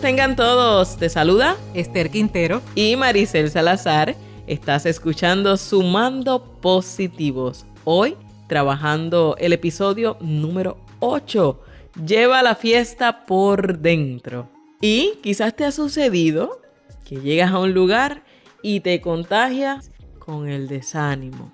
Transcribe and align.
Saludos 0.00 0.16
tengan 0.16 0.36
todos. 0.36 0.96
Te 0.96 1.08
saluda 1.10 1.56
Esther 1.74 2.10
Quintero 2.10 2.62
y 2.74 2.96
Maricel 2.96 3.50
Salazar. 3.50 4.16
Estás 4.46 4.86
escuchando 4.86 5.58
Sumando 5.58 6.42
Positivos. 6.62 7.66
Hoy 7.84 8.16
trabajando 8.48 9.36
el 9.38 9.52
episodio 9.52 10.16
número 10.20 10.78
8. 11.00 11.60
Lleva 12.06 12.42
la 12.42 12.54
fiesta 12.54 13.26
por 13.26 13.78
dentro. 13.78 14.48
Y 14.80 15.18
quizás 15.22 15.54
te 15.54 15.66
ha 15.66 15.70
sucedido 15.70 16.62
que 17.04 17.16
llegas 17.16 17.52
a 17.52 17.58
un 17.58 17.74
lugar 17.74 18.24
y 18.62 18.80
te 18.80 19.02
contagias 19.02 19.90
con 20.18 20.48
el 20.48 20.66
desánimo, 20.66 21.52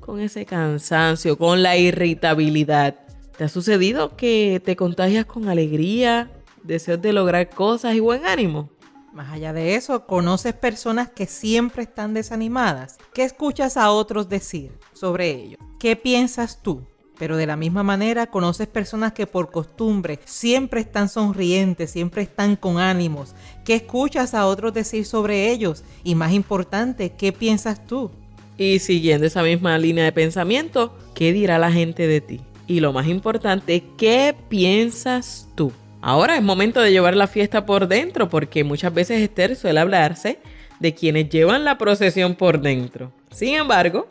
con 0.00 0.20
ese 0.20 0.46
cansancio, 0.46 1.36
con 1.36 1.62
la 1.62 1.76
irritabilidad. 1.76 2.94
¿Te 3.36 3.44
ha 3.44 3.48
sucedido 3.48 4.16
que 4.16 4.62
te 4.64 4.74
contagias 4.74 5.26
con 5.26 5.50
alegría, 5.50 6.30
deseos 6.64 7.00
de 7.00 7.12
lograr 7.12 7.50
cosas 7.50 7.94
y 7.94 8.00
buen 8.00 8.26
ánimo? 8.26 8.70
Más 9.12 9.32
allá 9.32 9.52
de 9.52 9.76
eso, 9.76 10.06
¿conoces 10.06 10.54
personas 10.54 11.08
que 11.08 11.26
siempre 11.26 11.84
están 11.84 12.14
desanimadas? 12.14 12.98
¿Qué 13.12 13.22
escuchas 13.22 13.76
a 13.76 13.92
otros 13.92 14.28
decir 14.28 14.72
sobre 14.92 15.30
ello? 15.30 15.58
¿Qué 15.78 15.94
piensas 15.94 16.60
tú? 16.62 16.84
Pero 17.16 17.36
de 17.36 17.46
la 17.46 17.56
misma 17.56 17.84
manera 17.84 18.26
conoces 18.26 18.66
personas 18.66 19.12
que 19.12 19.28
por 19.28 19.52
costumbre 19.52 20.18
siempre 20.24 20.80
están 20.80 21.08
sonrientes, 21.08 21.92
siempre 21.92 22.22
están 22.22 22.56
con 22.56 22.78
ánimos. 22.78 23.36
¿Qué 23.64 23.76
escuchas 23.76 24.34
a 24.34 24.46
otros 24.46 24.74
decir 24.74 25.06
sobre 25.06 25.52
ellos? 25.52 25.84
Y 26.02 26.16
más 26.16 26.32
importante, 26.32 27.12
¿qué 27.12 27.32
piensas 27.32 27.86
tú? 27.86 28.10
Y 28.58 28.80
siguiendo 28.80 29.26
esa 29.26 29.44
misma 29.44 29.78
línea 29.78 30.04
de 30.04 30.12
pensamiento, 30.12 30.96
¿qué 31.14 31.32
dirá 31.32 31.58
la 31.60 31.70
gente 31.70 32.08
de 32.08 32.20
ti? 32.20 32.40
Y 32.66 32.80
lo 32.80 32.92
más 32.92 33.06
importante, 33.06 33.84
¿qué 33.96 34.34
piensas 34.48 35.48
tú? 35.54 35.70
Ahora 36.06 36.36
es 36.36 36.42
momento 36.42 36.82
de 36.82 36.90
llevar 36.90 37.16
la 37.16 37.26
fiesta 37.26 37.64
por 37.64 37.88
dentro, 37.88 38.28
porque 38.28 38.62
muchas 38.62 38.92
veces 38.92 39.22
Esther 39.22 39.56
suele 39.56 39.80
hablarse 39.80 40.38
de 40.78 40.94
quienes 40.94 41.30
llevan 41.30 41.64
la 41.64 41.78
procesión 41.78 42.34
por 42.34 42.60
dentro. 42.60 43.10
Sin 43.30 43.54
embargo, 43.54 44.06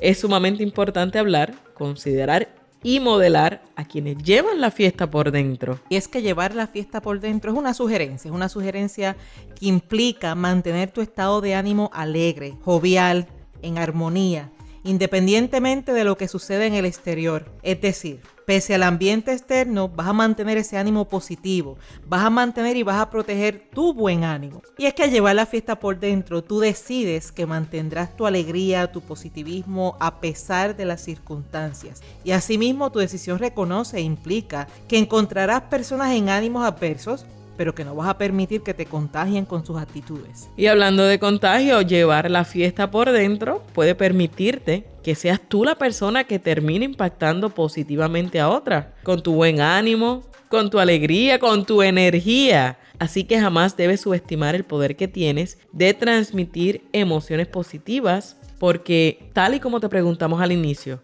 es 0.00 0.18
sumamente 0.18 0.64
importante 0.64 1.16
hablar, 1.16 1.54
considerar 1.74 2.48
y 2.82 2.98
modelar 2.98 3.62
a 3.76 3.84
quienes 3.84 4.18
llevan 4.18 4.60
la 4.60 4.72
fiesta 4.72 5.12
por 5.12 5.30
dentro. 5.30 5.78
Y 5.88 5.94
es 5.94 6.08
que 6.08 6.22
llevar 6.22 6.56
la 6.56 6.66
fiesta 6.66 7.00
por 7.00 7.20
dentro 7.20 7.52
es 7.52 7.56
una 7.56 7.72
sugerencia, 7.72 8.30
es 8.30 8.34
una 8.34 8.48
sugerencia 8.48 9.16
que 9.54 9.66
implica 9.66 10.34
mantener 10.34 10.90
tu 10.90 11.02
estado 11.02 11.40
de 11.40 11.54
ánimo 11.54 11.88
alegre, 11.92 12.56
jovial, 12.64 13.28
en 13.62 13.78
armonía, 13.78 14.50
independientemente 14.82 15.92
de 15.92 16.02
lo 16.02 16.16
que 16.16 16.26
sucede 16.26 16.66
en 16.66 16.74
el 16.74 16.84
exterior. 16.84 17.54
Es 17.62 17.80
decir, 17.80 18.22
pese 18.48 18.74
al 18.74 18.82
ambiente 18.82 19.30
externo, 19.30 19.90
vas 19.90 20.06
a 20.06 20.14
mantener 20.14 20.56
ese 20.56 20.78
ánimo 20.78 21.06
positivo, 21.06 21.76
vas 22.06 22.24
a 22.24 22.30
mantener 22.30 22.78
y 22.78 22.82
vas 22.82 22.98
a 22.98 23.10
proteger 23.10 23.68
tu 23.74 23.92
buen 23.92 24.24
ánimo. 24.24 24.62
Y 24.78 24.86
es 24.86 24.94
que 24.94 25.02
al 25.02 25.10
llevar 25.10 25.36
la 25.36 25.44
fiesta 25.44 25.78
por 25.78 26.00
dentro, 26.00 26.42
tú 26.42 26.58
decides 26.58 27.30
que 27.30 27.44
mantendrás 27.44 28.16
tu 28.16 28.24
alegría, 28.24 28.90
tu 28.90 29.02
positivismo 29.02 29.98
a 30.00 30.20
pesar 30.20 30.74
de 30.74 30.86
las 30.86 31.02
circunstancias. 31.02 32.00
Y 32.24 32.30
asimismo 32.30 32.90
tu 32.90 33.00
decisión 33.00 33.38
reconoce 33.38 33.98
e 33.98 34.00
implica 34.00 34.66
que 34.88 34.96
encontrarás 34.96 35.64
personas 35.64 36.14
en 36.14 36.30
ánimos 36.30 36.64
adversos 36.64 37.26
pero 37.58 37.74
que 37.74 37.84
no 37.84 37.94
vas 37.94 38.08
a 38.08 38.16
permitir 38.16 38.62
que 38.62 38.72
te 38.72 38.86
contagien 38.86 39.44
con 39.44 39.66
sus 39.66 39.76
actitudes. 39.76 40.48
Y 40.56 40.66
hablando 40.66 41.02
de 41.02 41.18
contagio, 41.18 41.82
llevar 41.82 42.30
la 42.30 42.44
fiesta 42.44 42.90
por 42.90 43.10
dentro 43.10 43.62
puede 43.74 43.94
permitirte 43.94 44.86
que 45.02 45.14
seas 45.14 45.40
tú 45.46 45.64
la 45.64 45.74
persona 45.74 46.24
que 46.24 46.38
termine 46.38 46.84
impactando 46.84 47.50
positivamente 47.50 48.40
a 48.40 48.48
otra, 48.48 48.94
con 49.02 49.22
tu 49.22 49.34
buen 49.34 49.60
ánimo, 49.60 50.22
con 50.48 50.70
tu 50.70 50.78
alegría, 50.78 51.38
con 51.38 51.66
tu 51.66 51.82
energía. 51.82 52.78
Así 52.98 53.24
que 53.24 53.40
jamás 53.40 53.76
debes 53.76 54.00
subestimar 54.00 54.54
el 54.54 54.64
poder 54.64 54.96
que 54.96 55.08
tienes 55.08 55.58
de 55.72 55.92
transmitir 55.92 56.88
emociones 56.92 57.48
positivas, 57.48 58.36
porque 58.58 59.30
tal 59.34 59.54
y 59.54 59.60
como 59.60 59.80
te 59.80 59.88
preguntamos 59.88 60.40
al 60.40 60.52
inicio, 60.52 61.00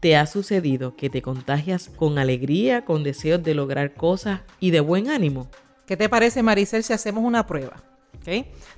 ¿Te 0.00 0.14
ha 0.14 0.26
sucedido 0.26 0.94
que 0.94 1.10
te 1.10 1.22
contagias 1.22 1.90
con 1.96 2.18
alegría, 2.20 2.84
con 2.84 3.02
deseos 3.02 3.42
de 3.42 3.56
lograr 3.56 3.94
cosas 3.94 4.42
y 4.60 4.70
de 4.70 4.78
buen 4.78 5.08
ánimo? 5.08 5.48
¿Qué 5.88 5.96
te 5.96 6.10
parece, 6.10 6.42
Maricel, 6.42 6.84
si 6.84 6.92
hacemos 6.92 7.24
una 7.24 7.46
prueba? 7.46 7.82